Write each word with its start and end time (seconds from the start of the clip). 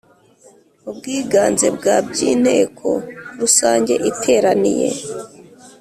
ubwiganze 0.89 1.67
bwa 1.77 1.95
by 2.09 2.17
Inteko 2.31 2.89
Rusange 3.39 3.93
iteraniye 4.11 4.89